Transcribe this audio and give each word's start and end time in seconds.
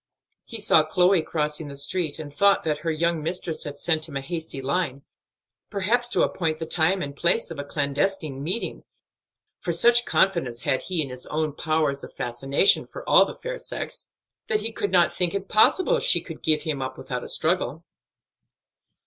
He 0.45 0.59
saw 0.59 0.83
Chloe 0.83 1.21
crossing 1.21 1.67
the 1.67 1.75
street, 1.75 2.17
and 2.17 2.33
thought 2.33 2.63
that 2.63 2.79
her 2.79 2.89
young 2.89 3.21
mistress 3.21 3.65
had 3.65 3.77
sent 3.77 4.09
him 4.09 4.17
a 4.17 4.21
hasty 4.21 4.59
line, 4.59 5.03
perhaps 5.69 6.09
to 6.09 6.23
appoint 6.23 6.57
the 6.57 6.65
time 6.65 7.03
and 7.03 7.15
place 7.15 7.51
of 7.51 7.59
a 7.59 7.63
clandestine 7.63 8.41
meeting; 8.41 8.83
for 9.59 9.71
such 9.71 10.05
confidence 10.05 10.63
had 10.63 10.81
he 10.81 11.03
in 11.03 11.09
his 11.09 11.27
own 11.27 11.53
powers 11.55 12.03
of 12.03 12.11
fascination 12.15 12.87
for 12.87 13.07
all 13.07 13.25
the 13.25 13.35
fair 13.35 13.59
sex, 13.59 14.09
that 14.47 14.61
he 14.61 14.71
could 14.71 14.89
not 14.89 15.13
think 15.13 15.35
it 15.35 15.47
possible 15.47 15.99
she 15.99 16.19
could 16.19 16.41
give 16.41 16.63
him 16.63 16.81
up 16.81 16.97
without 16.97 17.23
a 17.23 17.27
struggle. 17.27 17.83